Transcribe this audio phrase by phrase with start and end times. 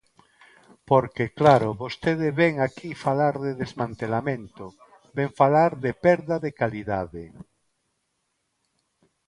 [0.89, 4.65] Porque, claro, vostede vén aquí falar de desmantelamento,
[5.17, 7.23] vén falar de perda de calidade.